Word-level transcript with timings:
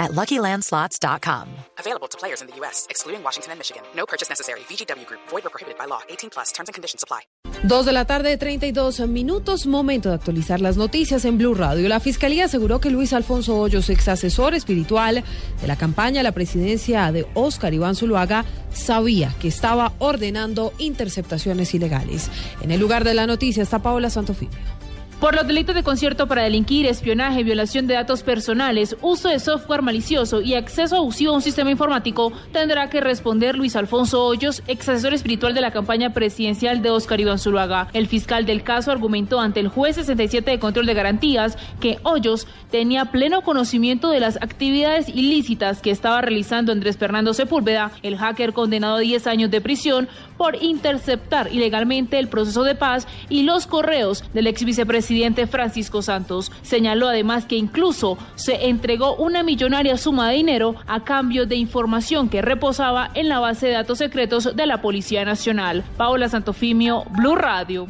at 0.00 0.12
LuckyLandSlots.com. 0.12 1.46
Available 1.78 2.08
to 2.08 2.18
players 2.18 2.40
in 2.40 2.48
the 2.48 2.56
U.S., 2.60 2.86
excluding 2.90 3.22
Washington 3.22 3.52
and 3.52 3.58
Michigan. 3.60 3.82
No 3.94 4.06
purchase 4.06 4.28
necessary. 4.28 4.60
VGW 4.68 5.06
Group. 5.06 5.20
Void 5.30 5.46
or 5.46 5.50
prohibited 5.50 5.78
by 5.78 5.86
law. 5.86 6.00
18 6.08 6.30
plus. 6.30 6.50
Terms 6.52 6.68
and 6.68 6.74
conditions 6.74 7.04
apply. 7.04 7.20
Dos 7.62 7.84
de 7.84 7.92
la 7.92 8.06
tarde, 8.06 8.38
32 8.38 9.00
minutos. 9.00 9.66
Momento 9.66 10.08
de 10.08 10.14
actualizar 10.14 10.62
las 10.62 10.78
noticias 10.78 11.26
en 11.26 11.36
Blue 11.36 11.54
Radio. 11.54 11.86
La 11.88 12.00
Fiscalía 12.00 12.46
aseguró 12.46 12.80
que 12.80 12.90
Luis 12.90 13.12
Alfonso 13.12 13.58
Hoyos, 13.58 13.90
ex 13.90 14.08
asesor 14.08 14.54
espiritual 14.54 15.22
de 15.60 15.66
la 15.66 15.76
campaña 15.76 16.20
a 16.20 16.24
la 16.24 16.32
presidencia 16.32 17.12
de 17.12 17.26
Oscar 17.34 17.74
Iván 17.74 17.96
Zuluaga, 17.96 18.46
sabía 18.72 19.34
que 19.40 19.48
estaba 19.48 19.92
ordenando 19.98 20.72
interceptaciones 20.78 21.74
ilegales. 21.74 22.30
En 22.62 22.70
el 22.70 22.80
lugar 22.80 23.04
de 23.04 23.12
la 23.12 23.26
noticia 23.26 23.62
está 23.62 23.80
Paola 23.80 24.08
Santofimio. 24.08 24.79
Por 25.20 25.34
los 25.34 25.46
delitos 25.46 25.74
de 25.74 25.82
concierto 25.82 26.26
para 26.28 26.44
delinquir, 26.44 26.86
espionaje, 26.86 27.44
violación 27.44 27.86
de 27.86 27.92
datos 27.92 28.22
personales, 28.22 28.96
uso 29.02 29.28
de 29.28 29.38
software 29.38 29.82
malicioso 29.82 30.40
y 30.40 30.54
acceso 30.54 30.96
abusivo 30.96 31.32
a 31.32 31.34
un 31.34 31.42
sistema 31.42 31.70
informático, 31.70 32.32
tendrá 32.52 32.88
que 32.88 33.02
responder 33.02 33.54
Luis 33.54 33.76
Alfonso 33.76 34.24
Hoyos, 34.24 34.62
ex 34.66 34.88
asesor 34.88 35.12
espiritual 35.12 35.52
de 35.52 35.60
la 35.60 35.72
campaña 35.72 36.14
presidencial 36.14 36.80
de 36.80 36.88
Oscar 36.88 37.20
Iván 37.20 37.38
Zuluaga. 37.38 37.88
El 37.92 38.06
fiscal 38.06 38.46
del 38.46 38.62
caso 38.62 38.92
argumentó 38.92 39.40
ante 39.40 39.60
el 39.60 39.68
juez 39.68 39.96
67 39.96 40.52
de 40.52 40.58
control 40.58 40.86
de 40.86 40.94
garantías 40.94 41.58
que 41.80 41.98
Hoyos 42.02 42.48
tenía 42.70 43.04
pleno 43.06 43.42
conocimiento 43.42 44.08
de 44.08 44.20
las 44.20 44.36
actividades 44.36 45.10
ilícitas 45.10 45.82
que 45.82 45.90
estaba 45.90 46.22
realizando 46.22 46.72
Andrés 46.72 46.96
Fernando 46.96 47.34
Sepúlveda, 47.34 47.92
el 48.02 48.16
hacker 48.16 48.54
condenado 48.54 48.96
a 48.96 49.00
10 49.00 49.26
años 49.26 49.50
de 49.50 49.60
prisión 49.60 50.08
por 50.38 50.56
interceptar 50.62 51.52
ilegalmente 51.52 52.18
el 52.18 52.28
proceso 52.28 52.62
de 52.62 52.74
paz 52.74 53.06
y 53.28 53.42
los 53.42 53.66
correos 53.66 54.24
del 54.32 54.46
ex 54.46 54.64
vicepresidente 54.64 55.09
presidente 55.10 55.48
Francisco 55.48 56.02
Santos. 56.02 56.52
Señaló 56.62 57.08
además 57.08 57.44
que 57.44 57.56
incluso 57.56 58.16
se 58.36 58.68
entregó 58.68 59.16
una 59.16 59.42
millonaria 59.42 59.96
suma 59.96 60.30
de 60.30 60.36
dinero 60.36 60.76
a 60.86 61.02
cambio 61.02 61.46
de 61.46 61.56
información 61.56 62.28
que 62.28 62.42
reposaba 62.42 63.10
en 63.14 63.28
la 63.28 63.40
base 63.40 63.66
de 63.66 63.72
datos 63.72 63.98
secretos 63.98 64.54
de 64.54 64.66
la 64.68 64.80
Policía 64.80 65.24
Nacional. 65.24 65.82
Paola 65.96 66.28
Santofimio, 66.28 67.02
Blue 67.18 67.34
Radio. 67.34 67.88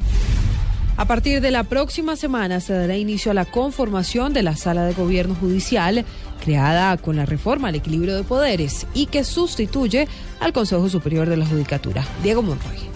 A 0.96 1.04
partir 1.04 1.42
de 1.42 1.50
la 1.50 1.64
próxima 1.64 2.16
semana 2.16 2.58
se 2.60 2.72
dará 2.72 2.96
inicio 2.96 3.32
a 3.32 3.34
la 3.34 3.44
conformación 3.44 4.32
de 4.32 4.42
la 4.42 4.56
Sala 4.56 4.86
de 4.86 4.94
Gobierno 4.94 5.34
Judicial, 5.34 6.06
creada 6.42 6.96
con 6.96 7.16
la 7.16 7.27
reforma 7.27 7.68
al 7.68 7.74
equilibrio 7.74 8.16
de 8.16 8.22
poderes 8.22 8.86
y 8.94 9.06
que 9.06 9.24
sustituye 9.24 10.08
al 10.40 10.55
Consejo 10.55 10.88
Superior 10.88 11.28
de 11.28 11.36
la 11.36 11.44
Judicatura. 11.44 12.02
Diego 12.22 12.40
Monroy. 12.40 12.89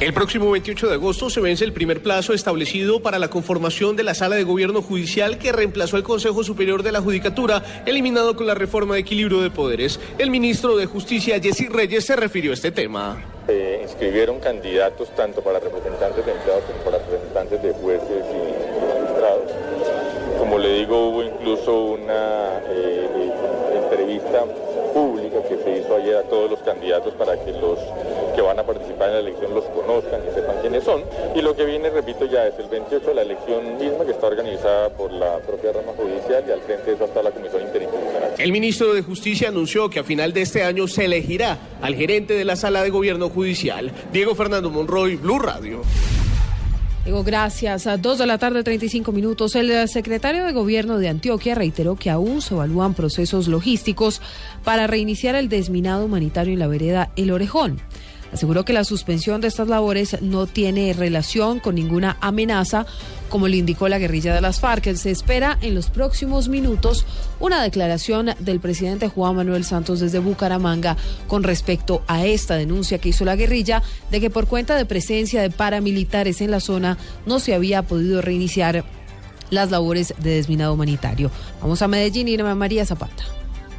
El 0.00 0.12
próximo 0.12 0.48
28 0.52 0.86
de 0.86 0.94
agosto 0.94 1.28
se 1.28 1.40
vence 1.40 1.64
el 1.64 1.72
primer 1.72 2.00
plazo 2.00 2.32
establecido 2.32 3.02
para 3.02 3.18
la 3.18 3.30
conformación 3.30 3.96
de 3.96 4.04
la 4.04 4.14
Sala 4.14 4.36
de 4.36 4.44
Gobierno 4.44 4.80
Judicial 4.80 5.38
que 5.38 5.50
reemplazó 5.50 5.96
al 5.96 6.04
Consejo 6.04 6.44
Superior 6.44 6.84
de 6.84 6.92
la 6.92 7.00
Judicatura, 7.00 7.64
eliminado 7.84 8.36
con 8.36 8.46
la 8.46 8.54
reforma 8.54 8.94
de 8.94 9.00
equilibrio 9.00 9.40
de 9.40 9.50
poderes. 9.50 9.98
El 10.18 10.30
ministro 10.30 10.76
de 10.76 10.86
Justicia, 10.86 11.40
Jesse 11.40 11.68
Reyes, 11.68 12.04
se 12.04 12.14
refirió 12.14 12.52
a 12.52 12.54
este 12.54 12.70
tema. 12.70 13.20
Se 13.48 13.80
inscribieron 13.82 14.38
candidatos 14.38 15.12
tanto 15.16 15.42
para 15.42 15.58
representantes 15.58 16.24
de 16.24 16.30
empleados 16.30 16.62
como 16.62 16.78
para 16.84 16.98
representantes 16.98 17.60
de 17.60 17.72
jueces 17.72 18.24
y 18.30 19.00
magistrados. 19.02 19.50
Como 20.38 20.58
le 20.58 20.74
digo, 20.74 21.08
hubo 21.08 21.24
incluso 21.24 21.76
una 21.76 22.60
eh, 22.68 23.32
entrevista 23.82 24.44
pública 24.94 25.17
que 25.48 25.56
se 25.56 25.78
hizo 25.78 25.96
ayer 25.96 26.16
a 26.16 26.22
todos 26.24 26.50
los 26.50 26.60
candidatos 26.60 27.14
para 27.14 27.42
que 27.42 27.52
los 27.52 27.78
que 28.34 28.42
van 28.42 28.58
a 28.58 28.62
participar 28.62 29.08
en 29.08 29.14
la 29.14 29.20
elección 29.20 29.54
los 29.54 29.64
conozcan 29.64 30.20
y 30.28 30.34
sepan 30.34 30.56
quiénes 30.60 30.84
son. 30.84 31.02
Y 31.34 31.42
lo 31.42 31.56
que 31.56 31.64
viene, 31.64 31.90
repito, 31.90 32.26
ya 32.26 32.46
es 32.46 32.58
el 32.58 32.68
28, 32.68 33.14
la 33.14 33.22
elección 33.22 33.78
misma 33.78 34.04
que 34.04 34.12
está 34.12 34.26
organizada 34.26 34.90
por 34.90 35.12
la 35.12 35.38
propia 35.38 35.72
rama 35.72 35.92
judicial 35.96 36.44
y 36.46 36.52
al 36.52 36.60
frente 36.60 36.84
de 36.84 36.92
eso 36.94 37.04
está 37.04 37.22
la 37.22 37.30
Comisión 37.30 37.62
Interinstitucional. 37.62 38.34
El 38.38 38.52
ministro 38.52 38.92
de 38.94 39.02
Justicia 39.02 39.48
anunció 39.48 39.90
que 39.90 40.00
a 40.00 40.04
final 40.04 40.32
de 40.32 40.42
este 40.42 40.62
año 40.62 40.86
se 40.86 41.06
elegirá 41.06 41.58
al 41.80 41.94
gerente 41.94 42.34
de 42.34 42.44
la 42.44 42.56
Sala 42.56 42.82
de 42.82 42.90
Gobierno 42.90 43.28
Judicial, 43.28 43.90
Diego 44.12 44.34
Fernando 44.34 44.70
Monroy, 44.70 45.16
Blue 45.16 45.38
Radio. 45.38 45.82
Gracias. 47.24 47.86
A 47.86 47.96
dos 47.96 48.18
de 48.18 48.26
la 48.26 48.38
tarde, 48.38 48.62
35 48.62 49.12
minutos. 49.12 49.56
El 49.56 49.88
secretario 49.88 50.44
de 50.44 50.52
Gobierno 50.52 50.98
de 50.98 51.08
Antioquia 51.08 51.54
reiteró 51.54 51.96
que 51.96 52.10
aún 52.10 52.42
se 52.42 52.54
evalúan 52.54 52.92
procesos 52.92 53.48
logísticos 53.48 54.20
para 54.62 54.86
reiniciar 54.86 55.34
el 55.34 55.48
desminado 55.48 56.04
humanitario 56.04 56.52
en 56.52 56.58
la 56.58 56.66
vereda 56.66 57.10
El 57.16 57.30
Orejón. 57.30 57.80
Aseguró 58.32 58.64
que 58.64 58.72
la 58.72 58.84
suspensión 58.84 59.40
de 59.40 59.48
estas 59.48 59.68
labores 59.68 60.20
no 60.20 60.46
tiene 60.46 60.92
relación 60.92 61.60
con 61.60 61.74
ninguna 61.74 62.18
amenaza, 62.20 62.86
como 63.28 63.48
le 63.48 63.56
indicó 63.56 63.88
la 63.88 63.98
guerrilla 63.98 64.34
de 64.34 64.40
las 64.40 64.60
FARC. 64.60 64.94
Se 64.94 65.10
espera 65.10 65.58
en 65.62 65.74
los 65.74 65.90
próximos 65.90 66.48
minutos 66.48 67.06
una 67.40 67.62
declaración 67.62 68.30
del 68.38 68.60
presidente 68.60 69.08
Juan 69.08 69.36
Manuel 69.36 69.64
Santos 69.64 70.00
desde 70.00 70.18
Bucaramanga 70.18 70.96
con 71.26 71.42
respecto 71.42 72.02
a 72.06 72.26
esta 72.26 72.56
denuncia 72.56 72.98
que 72.98 73.10
hizo 73.10 73.24
la 73.24 73.36
guerrilla 73.36 73.82
de 74.10 74.20
que 74.20 74.30
por 74.30 74.46
cuenta 74.46 74.76
de 74.76 74.84
presencia 74.84 75.40
de 75.40 75.50
paramilitares 75.50 76.40
en 76.40 76.50
la 76.50 76.60
zona 76.60 76.98
no 77.26 77.40
se 77.40 77.54
había 77.54 77.82
podido 77.82 78.20
reiniciar 78.20 78.84
las 79.50 79.70
labores 79.70 80.14
de 80.18 80.30
desminado 80.30 80.74
humanitario. 80.74 81.30
Vamos 81.60 81.80
a 81.80 81.88
Medellín 81.88 82.28
y 82.28 82.36
María 82.36 82.84
Zapata. 82.84 83.37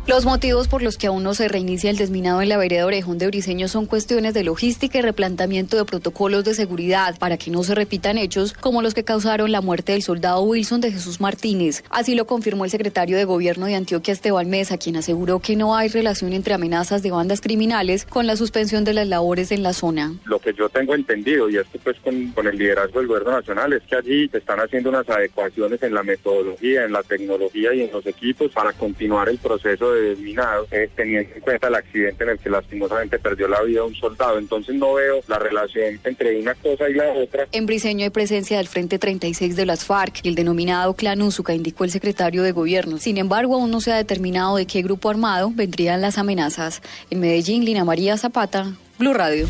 Los 0.09 0.25
motivos 0.25 0.68
por 0.68 0.81
los 0.81 0.97
que 0.97 1.06
aún 1.06 1.22
no 1.22 1.36
se 1.36 1.47
reinicia 1.47 1.92
el 1.92 1.96
desminado 1.96 2.42
en 2.42 2.50
la 2.50 2.58
vereda 2.58 2.88
Orejón 2.88 3.20
de 3.20 3.28
Briseño 3.28 3.68
son 3.68 3.86
cuestiones 3.86 4.34
de 4.34 4.44
logística 4.44 4.97
y 4.97 5.03
replanteamiento 5.03 5.78
de 5.78 5.86
protocolos 5.86 6.44
de 6.44 6.56
seguridad 6.56 7.16
para 7.20 7.38
que 7.38 7.52
no 7.52 7.62
se 7.62 7.75
repitan 7.75 8.18
hechos 8.18 8.53
como 8.53 8.81
los 8.81 8.96
que 8.96 9.03
causaron 9.03 9.52
la 9.52 9.62
muerte 9.62 9.92
del 9.92 10.02
soldado 10.02 10.42
Wilson 10.42 10.81
de 10.81 10.92
Jesús 10.92 11.22
Martínez. 11.22 11.84
Así 11.92 12.16
lo 12.16 12.25
confirmó 12.25 12.66
el 12.66 12.72
secretario 12.72 13.18
de 13.18 13.25
Gobierno 13.25 13.68
de 13.68 13.75
Antioquia, 13.75 14.12
Esteban 14.12 14.50
Mesa, 14.50 14.80
quien 14.80 14.96
aseguró 14.96 15.42
que 15.42 15.56
no 15.56 15.75
hay 15.75 15.90
relación 15.90 16.34
entre 16.34 16.56
amenazas 16.56 17.03
de 17.03 17.12
bandas 17.12 17.40
criminales 17.40 18.06
con 18.06 18.25
la 18.25 18.36
suspensión 18.36 18.86
de 18.86 18.96
las 18.96 19.08
labores 19.08 19.52
en 19.52 19.62
la 19.62 19.74
zona. 19.74 20.16
Lo 20.25 20.40
que 20.40 20.56
yo 20.56 20.69
tengo 20.69 20.96
entendido, 20.96 21.52
y 21.52 21.58
esto 21.58 21.78
pues 21.84 21.98
con, 22.00 22.31
con 22.31 22.48
el 22.48 22.58
liderazgo 22.58 22.98
del 22.98 23.09
Gobierno 23.09 23.34
Nacional, 23.34 23.74
es 23.74 23.84
que 23.84 23.96
allí 23.96 24.28
se 24.30 24.40
están 24.40 24.59
haciendo 24.59 24.90
unas 24.90 25.08
adecuaciones 25.08 25.84
en 25.84 25.94
la 25.94 26.02
metodología, 26.02 26.86
en 26.86 26.94
la 26.94 27.03
tecnología 27.03 27.75
y 27.75 27.84
en 27.84 27.92
los 27.92 28.08
equipos 28.08 28.52
para 28.52 28.74
continuar 28.74 29.30
el 29.30 29.38
proceso 29.38 29.92
de 29.92 29.99
eh, 30.00 30.90
teniendo 30.96 31.36
en 31.36 31.42
cuenta 31.42 31.68
el 31.68 31.76
accidente 31.76 32.24
en 32.24 32.32
el 32.32 32.40
que 32.40 32.50
lastimosamente 32.50 33.20
perdió 33.20 33.48
la 33.48 33.62
vida 33.62 33.84
un 33.84 33.96
soldado. 33.96 34.38
Entonces 34.38 34.76
no 34.76 34.94
veo 34.94 35.22
la 35.28 35.40
relación 35.40 36.00
entre 36.04 36.40
una 36.40 36.56
cosa 36.56 36.90
y 36.90 36.94
la 36.94 37.12
otra. 37.12 37.48
En 37.52 37.66
Briseño 37.66 38.04
hay 38.04 38.10
presencia 38.10 38.58
del 38.58 38.68
Frente 38.68 39.00
36 39.00 39.56
de 39.56 39.66
las 39.66 39.86
FARC 39.86 40.20
y 40.24 40.30
el 40.30 40.36
denominado 40.36 40.94
Clan 40.96 41.22
Úsuca, 41.22 41.54
indicó 41.54 41.84
el 41.84 41.92
secretario 41.92 42.44
de 42.44 42.52
Gobierno. 42.52 42.98
Sin 42.98 43.18
embargo, 43.18 43.56
aún 43.56 43.72
no 43.72 43.82
se 43.82 43.92
ha 43.92 43.98
determinado 43.98 44.58
de 44.58 44.66
qué 44.66 44.82
grupo 44.82 45.10
armado 45.10 45.52
vendrían 45.54 46.02
las 46.02 46.18
amenazas. 46.18 46.81
En 47.10 47.20
Medellín, 47.20 47.66
Lina 47.66 47.84
María 47.84 48.18
Zapata, 48.18 48.74
Blue 48.98 49.14
Radio. 49.14 49.48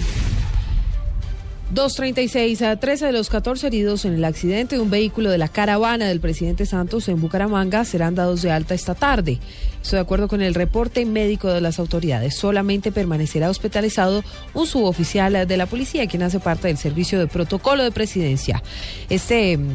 236 1.72 2.63
a 2.63 2.78
13 2.78 3.06
de 3.06 3.12
los 3.12 3.30
14 3.30 3.68
heridos 3.68 4.03
en 4.06 4.16
el 4.16 4.25
accidente 4.25 4.75
de 4.75 4.81
un 4.81 4.90
vehículo 4.90 5.30
de 5.30 5.38
la 5.38 5.50
caravana 5.50 6.07
del 6.07 6.19
presidente 6.19 6.66
Santos 6.66 7.07
en 7.09 7.22
Bucaramanga 7.22 7.85
serán 7.85 8.16
dados 8.16 8.41
de 8.41 8.52
alta 8.52 8.74
esta 8.74 8.96
tarde. 8.96 9.40
Esto 9.81 9.96
de 9.96 10.02
acuerdo 10.02 10.28
con 10.28 10.41
el 10.41 10.56
reporte 10.56 11.06
médico 11.06 11.47
de 11.50 11.62
las 11.62 11.78
autoridades. 11.78 12.35
Solamente 12.35 12.91
permanecerá 12.91 13.52
hospitalizado 13.52 14.24
un 14.56 14.66
suboficial 14.66 15.47
de 15.47 15.57
la 15.57 15.68
policía, 15.68 16.07
quien 16.07 16.24
hace 16.24 16.40
parte 16.40 16.69
del 16.69 16.78
servicio 16.78 17.19
de 17.19 17.28
protocolo 17.28 17.84
de 17.84 17.91
presidencia. 17.91 18.63
Este 19.10 19.56
mm, 19.57 19.69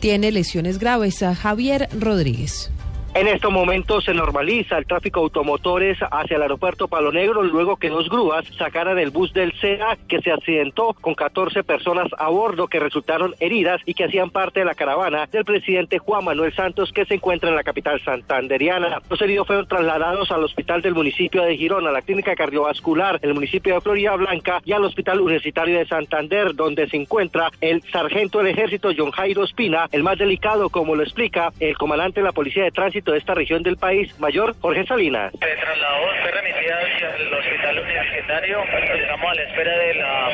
tiene 0.00 0.30
lesiones 0.30 0.78
graves. 0.78 1.22
A 1.22 1.34
Javier 1.34 1.88
Rodríguez. 1.98 2.70
En 3.14 3.28
estos 3.28 3.52
momentos 3.52 4.04
se 4.04 4.14
normaliza 4.14 4.78
el 4.78 4.86
tráfico 4.86 5.20
de 5.20 5.24
automotores 5.24 5.98
hacia 6.10 6.36
el 6.36 6.42
aeropuerto 6.42 6.88
Palo 6.88 7.12
Negro 7.12 7.42
luego 7.42 7.76
que 7.76 7.90
dos 7.90 8.08
grúas 8.08 8.46
sacaran 8.56 8.98
el 8.98 9.10
bus 9.10 9.34
del 9.34 9.52
SEA 9.60 9.98
que 10.08 10.22
se 10.22 10.32
accidentó 10.32 10.94
con 10.98 11.14
14 11.14 11.62
personas 11.62 12.06
a 12.16 12.30
bordo 12.30 12.68
que 12.68 12.80
resultaron 12.80 13.34
heridas 13.38 13.82
y 13.84 13.92
que 13.92 14.04
hacían 14.04 14.30
parte 14.30 14.60
de 14.60 14.66
la 14.66 14.74
caravana 14.74 15.28
del 15.30 15.44
presidente 15.44 15.98
Juan 15.98 16.24
Manuel 16.24 16.54
Santos 16.54 16.90
que 16.90 17.04
se 17.04 17.16
encuentra 17.16 17.50
en 17.50 17.54
la 17.54 17.62
capital 17.62 18.00
santanderiana. 18.02 19.02
Los 19.10 19.20
heridos 19.20 19.46
fueron 19.46 19.68
trasladados 19.68 20.30
al 20.30 20.44
hospital 20.44 20.80
del 20.80 20.94
municipio 20.94 21.42
de 21.42 21.58
Girón, 21.58 21.86
a 21.86 21.92
la 21.92 22.00
clínica 22.00 22.34
cardiovascular 22.34 23.20
del 23.20 23.34
municipio 23.34 23.74
de 23.74 23.82
Florida 23.82 24.16
Blanca 24.16 24.62
y 24.64 24.72
al 24.72 24.86
hospital 24.86 25.20
universitario 25.20 25.76
de 25.78 25.84
Santander 25.84 26.54
donde 26.54 26.88
se 26.88 26.96
encuentra 26.96 27.50
el 27.60 27.82
sargento 27.92 28.38
del 28.38 28.46
ejército 28.46 28.88
John 28.96 29.10
Jairo 29.10 29.44
Espina, 29.44 29.86
el 29.92 30.02
más 30.02 30.16
delicado 30.16 30.70
como 30.70 30.96
lo 30.96 31.02
explica 31.02 31.52
el 31.60 31.76
comandante 31.76 32.20
de 32.20 32.24
la 32.24 32.32
policía 32.32 32.64
de 32.64 32.70
tránsito 32.70 33.01
de 33.10 33.18
esta 33.18 33.34
región 33.34 33.62
del 33.62 33.76
país, 33.76 34.16
mayor 34.20 34.54
Jorge 34.60 34.86
Salinas. 34.86 35.32
Se 35.32 35.56
trasladó, 35.56 36.06
fue 36.22 36.30
remitida 36.30 36.78
hacia 36.78 37.16
el 37.16 37.34
hospital 37.34 37.78
universitario. 37.80 38.58
Estamos 38.62 39.30
a 39.30 39.34
la 39.34 39.42
espera 39.42 39.76
de 39.76 39.94
la 39.94 40.28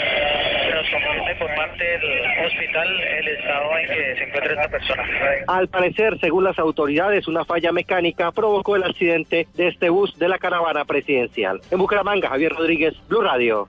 confirme 0.91 1.35
por 1.37 1.55
parte 1.55 1.85
del 1.85 2.47
hospital 2.47 3.01
el 3.01 3.29
estado 3.29 3.79
en 3.79 3.87
que 3.89 4.17
se 4.17 4.25
encuentra 4.25 4.53
esta 4.53 4.69
persona. 4.69 5.03
Al 5.47 5.69
parecer, 5.69 6.19
según 6.21 6.45
las 6.45 6.59
autoridades, 6.59 7.29
una 7.29 7.45
falla 7.45 7.73
mecánica 7.73 8.33
provocó 8.33 8.77
el 8.77 8.85
accidente 8.85 9.47
de 9.55 9.69
este 9.69 9.89
bus 9.89 10.19
de 10.19 10.29
la 10.29 10.39
caravana 10.39 10.85
presidencial. 10.85 11.61
En 11.71 11.79
Bucaramanga, 11.79 12.29
Javier 12.29 12.53
Rodríguez, 12.53 12.95
Blue 13.09 13.23
Radio. 13.23 13.69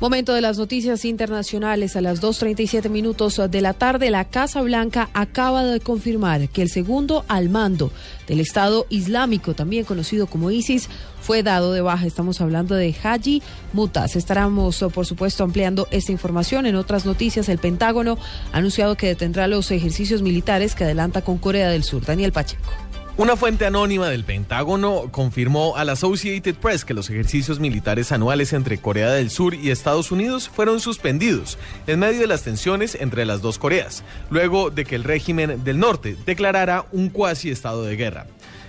Momento 0.00 0.32
de 0.32 0.40
las 0.40 0.58
noticias 0.58 1.04
internacionales 1.04 1.96
a 1.96 2.00
las 2.00 2.22
2.37 2.22 2.88
minutos 2.88 3.40
de 3.50 3.60
la 3.60 3.72
tarde. 3.72 4.10
La 4.10 4.26
Casa 4.26 4.62
Blanca 4.62 5.10
acaba 5.12 5.64
de 5.64 5.80
confirmar 5.80 6.48
que 6.50 6.62
el 6.62 6.70
segundo 6.70 7.24
al 7.26 7.48
mando 7.48 7.90
del 8.28 8.38
Estado 8.38 8.86
Islámico, 8.90 9.54
también 9.54 9.84
conocido 9.84 10.28
como 10.28 10.52
ISIS, 10.52 10.88
fue 11.20 11.42
dado 11.42 11.72
de 11.72 11.80
baja. 11.80 12.06
Estamos 12.06 12.40
hablando 12.40 12.76
de 12.76 12.94
Haji 12.94 13.42
Mutas. 13.72 14.14
Estaremos, 14.14 14.84
por 14.94 15.04
supuesto, 15.04 15.42
ampliando 15.42 15.88
esta 15.90 16.12
información. 16.12 16.66
En 16.66 16.76
otras 16.76 17.04
noticias, 17.04 17.48
el 17.48 17.58
Pentágono 17.58 18.18
ha 18.52 18.58
anunciado 18.58 18.96
que 18.96 19.08
detendrá 19.08 19.48
los 19.48 19.68
ejercicios 19.72 20.22
militares 20.22 20.76
que 20.76 20.84
adelanta 20.84 21.22
con 21.22 21.38
Corea 21.38 21.70
del 21.70 21.82
Sur. 21.82 22.04
Daniel 22.04 22.30
Pacheco. 22.30 22.87
Una 23.18 23.36
fuente 23.36 23.66
anónima 23.66 24.08
del 24.10 24.22
Pentágono 24.22 25.08
confirmó 25.10 25.76
a 25.76 25.82
la 25.82 25.94
Associated 25.94 26.54
Press 26.54 26.84
que 26.84 26.94
los 26.94 27.10
ejercicios 27.10 27.58
militares 27.58 28.12
anuales 28.12 28.52
entre 28.52 28.78
Corea 28.78 29.10
del 29.10 29.30
Sur 29.30 29.56
y 29.56 29.72
Estados 29.72 30.12
Unidos 30.12 30.48
fueron 30.48 30.78
suspendidos 30.78 31.58
en 31.88 31.98
medio 31.98 32.20
de 32.20 32.28
las 32.28 32.44
tensiones 32.44 32.94
entre 32.94 33.26
las 33.26 33.42
dos 33.42 33.58
Coreas, 33.58 34.04
luego 34.30 34.70
de 34.70 34.84
que 34.84 34.94
el 34.94 35.02
régimen 35.02 35.64
del 35.64 35.80
norte 35.80 36.16
declarara 36.26 36.86
un 36.92 37.08
cuasi 37.08 37.50
estado 37.50 37.82
de 37.82 37.96
guerra. 37.96 38.26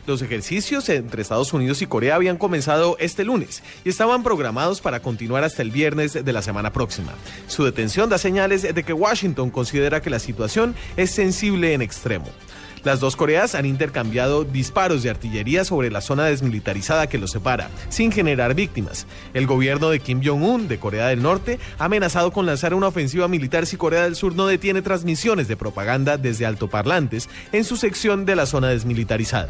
Los 0.08 0.24
ejercicios 0.24 0.90
entre 0.90 1.22
Estados 1.22 1.54
Unidos 1.54 1.84
y 1.84 1.86
Corea 1.86 2.16
habían 2.16 2.38
comenzado 2.38 2.98
este 3.00 3.24
lunes 3.24 3.62
y 3.86 3.90
estaban 3.90 4.24
programados 4.24 4.82
para 4.82 5.00
continuar 5.00 5.44
hasta 5.44 5.62
el 5.62 5.70
viernes 5.70 6.26
de 6.26 6.34
la 6.34 6.42
semana 6.42 6.74
próxima. 6.74 7.14
Su 7.46 7.66
detención 7.66 8.10
da 8.10 8.18
señales 8.18 8.64
de 8.64 8.84
que 8.84 8.94
Washington 8.94 9.52
considera 9.52 10.02
que 10.02 10.10
la 10.10 10.18
situación 10.18 10.74
es 10.98 11.12
sensible 11.12 11.76
en 11.76 11.84
extremo. 11.84 12.26
Las 12.84 13.00
dos 13.00 13.16
Coreas 13.16 13.56
han 13.56 13.66
intercambiado 13.66 14.44
disparos 14.44 15.04
de 15.04 15.10
artillería 15.10 15.66
sobre 15.66 15.92
la 15.92 16.02
zona 16.02 16.26
desmilitarizada 16.26 17.08
que 17.08 17.18
los 17.18 17.32
separa, 17.32 17.70
sin 17.90 18.12
generar 18.12 18.54
víctimas. 18.54 19.08
El 19.34 19.48
gobierno 19.48 19.90
de 19.90 20.00
Kim 20.00 20.22
Jong-un 20.24 20.68
de 20.68 20.80
Corea 20.80 21.08
del 21.08 21.22
Norte 21.22 21.60
ha 21.78 21.86
amenazado 21.86 22.32
con 22.32 22.46
lanzar 22.46 22.74
una 22.74 22.88
ofensiva 22.88 23.28
militar 23.28 23.66
si 23.66 23.78
Corea 23.78 24.04
del 24.04 24.16
Sur 24.16 24.36
no 24.36 24.48
detiene 24.48 24.82
transmisiones 24.82 25.48
de 25.48 25.58
propaganda 25.58 26.18
desde 26.18 26.46
altoparlantes 26.46 27.30
en 27.52 27.64
su 27.64 27.78
sección 27.78 28.26
de 28.26 28.36
la 28.36 28.46
zona 28.46 28.70
desmilitarizada. 28.70 29.50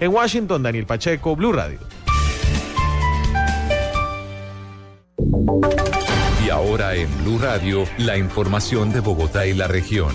En 0.00 0.12
Washington, 0.12 0.62
Daniel 0.62 0.86
Pacheco, 0.86 1.34
Blue 1.34 1.52
Radio. 1.52 1.78
Y 6.44 6.50
ahora 6.50 6.94
en 6.94 7.08
Blue 7.24 7.38
Radio, 7.38 7.84
la 7.98 8.16
información 8.16 8.92
de 8.92 9.00
Bogotá 9.00 9.46
y 9.46 9.54
la 9.54 9.66
región. 9.66 10.12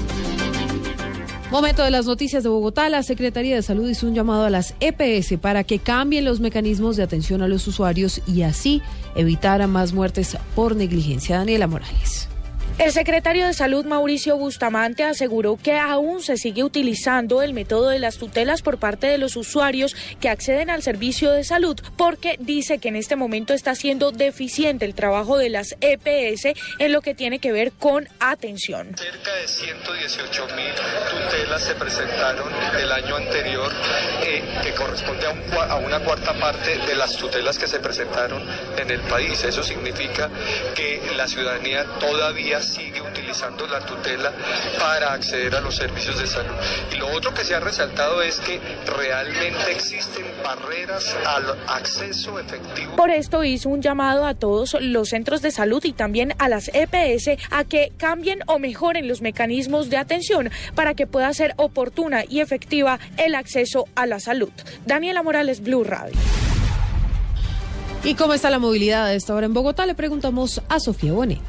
Momento 1.54 1.84
de 1.84 1.92
las 1.92 2.08
noticias 2.08 2.42
de 2.42 2.50
Bogotá. 2.50 2.90
La 2.90 3.04
Secretaría 3.04 3.56
de 3.56 3.62
Salud 3.62 3.88
hizo 3.88 4.08
un 4.08 4.16
llamado 4.16 4.44
a 4.44 4.50
las 4.50 4.74
EPS 4.80 5.38
para 5.40 5.64
que 5.64 5.78
cambien 5.78 6.26
los 6.26 6.40
mecanismos 6.40 6.96
de 6.96 7.04
atención 7.04 7.44
a 7.44 7.48
los 7.48 7.68
usuarios 7.68 8.24
y 8.26 8.42
así 8.42 8.82
evitar 9.14 9.68
más 9.68 9.94
muertes 9.94 10.36
por 10.56 10.76
negligencia. 10.76 11.38
Daniela 11.38 11.68
Morales. 11.68 12.33
El 12.80 12.92
secretario 12.92 13.46
de 13.46 13.54
Salud, 13.54 13.86
Mauricio 13.86 14.36
Bustamante, 14.36 15.04
aseguró 15.04 15.60
que 15.62 15.78
aún 15.78 16.24
se 16.24 16.38
sigue 16.38 16.64
utilizando 16.64 17.44
el 17.44 17.54
método 17.54 17.90
de 17.90 18.00
las 18.00 18.18
tutelas 18.18 18.64
por 18.64 18.80
parte 18.80 19.06
de 19.06 19.20
los 19.20 19.36
usuarios 19.36 19.96
que 20.20 20.28
acceden 20.28 20.72
al 20.72 20.82
servicio 20.82 21.32
de 21.32 21.44
salud, 21.44 21.80
porque 21.96 22.36
dice 22.40 22.80
que 22.80 22.88
en 22.90 22.96
este 22.96 23.16
momento 23.16 23.54
está 23.54 23.76
siendo 23.76 24.12
deficiente 24.12 24.86
el 24.86 24.96
trabajo 24.96 25.38
de 25.38 25.50
las 25.50 25.76
EPS 25.82 26.60
en 26.80 26.92
lo 26.92 27.02
que 27.02 27.14
tiene 27.14 27.38
que 27.38 27.52
ver 27.52 27.74
con 27.74 28.10
atención. 28.20 28.98
Cerca 28.98 29.34
de 29.36 29.48
118 29.48 30.48
mil 30.56 30.72
tutelas 31.12 31.64
se 31.64 31.76
presentaron 31.76 32.52
el 32.82 32.92
año 32.92 33.16
anterior, 33.18 33.72
eh, 34.24 34.44
que 34.64 34.74
corresponde 34.74 35.28
a, 35.28 35.64
a 35.66 35.76
una 35.76 36.00
cuarta 36.00 36.34
parte 36.40 36.80
de 36.80 36.96
las 36.96 37.16
tutelas 37.18 37.60
que 37.60 37.68
se 37.68 37.80
presentaron 37.80 38.44
en 38.78 38.90
el 38.90 39.02
país. 39.02 39.44
Eso 39.44 39.62
significa 39.62 40.30
que 40.76 41.02
la 41.16 41.28
ciudadanía 41.28 41.86
todavía 42.00 42.63
sigue 42.64 43.02
utilizando 43.02 43.68
la 43.68 43.80
tutela 43.86 44.32
para 44.80 45.14
acceder 45.14 45.56
a 45.56 45.62
los 45.62 45.76
servicios 45.76 46.20
de 46.20 46.28
salud. 46.28 46.54
Y 46.92 46.96
lo 46.98 47.08
otro 47.10 47.34
que 47.34 47.44
se 47.44 47.56
ha 47.56 47.60
resaltado 47.60 48.22
es 48.22 48.40
que 48.40 48.60
realmente 48.86 49.72
existen 49.72 50.26
barreras 50.44 51.16
al 51.26 51.58
acceso 51.68 52.40
efectivo. 52.40 52.96
Por 52.96 53.10
esto 53.10 53.44
hizo 53.44 53.70
un 53.70 53.82
llamado 53.82 54.26
a 54.26 54.34
todos 54.34 54.76
los 54.80 55.10
centros 55.10 55.42
de 55.42 55.52
salud 55.52 55.84
y 55.84 55.94
también 55.94 56.34
a 56.40 56.50
las 56.50 56.70
EPS 56.74 57.38
a 57.52 57.64
que 57.64 57.92
cambien 57.98 58.40
o 58.48 58.60
mejoren 58.60 59.08
los 59.08 59.22
mecanismos 59.22 59.90
de 59.90 59.98
atención 59.98 60.50
para 60.76 60.94
que 60.94 61.08
pueda 61.08 61.34
ser 61.34 61.54
oportuna 61.58 62.24
y 62.28 62.40
efectiva 62.40 63.00
el 63.18 63.36
acceso 63.36 63.86
a 63.96 64.06
la 64.06 64.20
salud. 64.20 64.52
Daniela 64.86 65.24
Morales, 65.24 65.62
Blue 65.62 65.84
Radio. 65.84 66.18
¿Y 68.04 68.16
cómo 68.16 68.34
está 68.34 68.50
la 68.50 68.60
movilidad 68.60 69.06
a 69.06 69.14
esta 69.14 69.34
hora 69.34 69.46
en 69.46 69.54
Bogotá? 69.54 69.86
Le 69.86 69.96
preguntamos 69.96 70.62
a 70.68 70.80
Sofía 70.82 71.14
Bonet. 71.14 71.40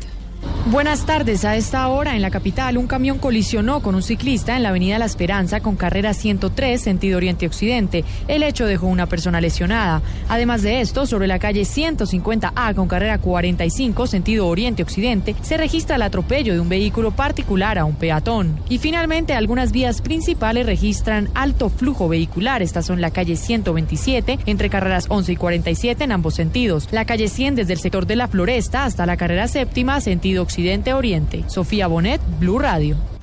Buenas 0.67 1.05
tardes. 1.05 1.45
A 1.45 1.57
esta 1.57 1.87
hora 1.89 2.17
en 2.17 2.23
la 2.23 2.31
capital, 2.31 2.79
un 2.79 2.87
camión 2.87 3.19
colisionó 3.19 3.81
con 3.81 3.95
un 3.95 4.03
ciclista 4.03 4.57
en 4.57 4.63
la 4.63 4.71
avenida 4.71 4.99
La 4.99 5.05
Esperanza 5.05 5.61
con 5.61 5.77
carrera 5.77 6.15
103, 6.15 6.81
sentido 6.81 7.19
oriente-occidente. 7.19 8.03
El 8.29 8.43
hecho 8.43 8.65
dejó 8.65 8.87
una 8.87 9.05
persona 9.05 9.43
lesionada. 9.43 10.01
Además 10.27 10.63
de 10.63 10.81
esto, 10.81 11.05
sobre 11.05 11.27
la 11.27 11.39
calle 11.39 11.65
150A 11.65 12.75
con 12.75 12.89
carrera 12.89 13.19
45, 13.19 14.07
sentido 14.07 14.47
oriente-occidente, 14.47 15.37
se 15.43 15.59
registra 15.59 15.97
el 15.97 16.03
atropello 16.03 16.55
de 16.55 16.61
un 16.61 16.71
vehículo 16.71 17.11
particular 17.11 17.79
a 17.79 17.85
un 17.85 17.97
peatón. 17.97 18.59
Y 18.71 18.79
finalmente, 18.79 19.35
algunas 19.35 19.71
vías 19.71 20.01
principales 20.01 20.65
registran 20.65 21.29
alto 21.35 21.69
flujo 21.69 22.09
vehicular. 22.09 22.63
Estas 22.63 22.87
son 22.87 23.03
la 23.03 23.11
calle 23.11 23.37
127, 23.37 24.39
entre 24.47 24.71
carreras 24.71 25.07
11 25.11 25.31
y 25.33 25.37
47 25.37 26.05
en 26.05 26.13
ambos 26.13 26.37
sentidos. 26.37 26.89
La 26.91 27.05
calle 27.05 27.29
100 27.29 27.55
desde 27.55 27.75
el 27.75 27.81
sector 27.81 28.07
de 28.07 28.17
la 28.17 28.29
Floresta 28.29 28.87
hasta 28.87 29.05
la 29.05 29.19
carrera 29.19 29.47
séptima, 29.47 30.01
sentido 30.01 30.43
occidente-oriente. 30.55 31.45
Sofía 31.49 31.89
Bonet, 31.89 32.21
Blue 32.39 32.61
Radio. 32.61 33.14